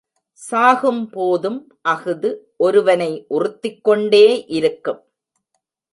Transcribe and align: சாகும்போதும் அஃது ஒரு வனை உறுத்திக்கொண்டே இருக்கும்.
சாகும்போதும் 0.39 1.59
அஃது 1.81 2.29
ஒரு 2.57 2.83
வனை 2.83 3.11
உறுத்திக்கொண்டே 3.29 4.25
இருக்கும். 4.47 5.01